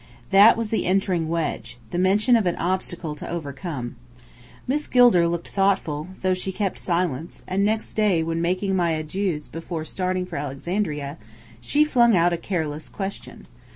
That 0.31 0.57
was 0.57 0.71
the 0.71 0.87
entering 0.87 1.29
wedge 1.29 1.77
the 1.91 1.99
mention 1.99 2.35
of 2.35 2.47
an 2.47 2.55
obstacle 2.55 3.13
to 3.13 3.29
overcome. 3.29 3.97
Miss 4.65 4.87
Gilder 4.87 5.27
looked 5.27 5.49
thoughtful, 5.49 6.07
though 6.21 6.33
she 6.33 6.51
kept 6.51 6.79
silence: 6.79 7.43
and 7.47 7.63
next 7.63 7.93
day, 7.93 8.23
when 8.23 8.41
making 8.41 8.75
my 8.75 8.93
adieux 8.95 9.41
before 9.51 9.85
starting 9.85 10.25
for 10.25 10.37
Alexandria, 10.37 11.19
she 11.59 11.83
flung 11.83 12.15
out 12.17 12.33
a 12.33 12.37
careless 12.37 12.89
question. 12.89 13.45